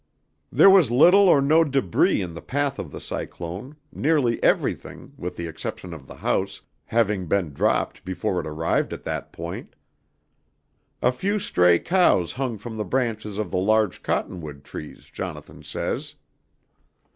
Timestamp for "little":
0.89-1.29